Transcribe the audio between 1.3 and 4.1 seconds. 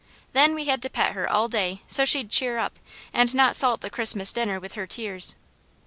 all day, so she'd cheer up, and not salt the